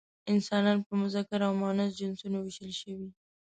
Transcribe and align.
انسانان 0.33 0.77
په 0.87 0.93
مذکر 1.01 1.39
او 1.47 1.53
مؤنث 1.61 1.91
جنسونو 1.99 2.37
ویشل 2.41 2.71
شوي. 2.81 3.09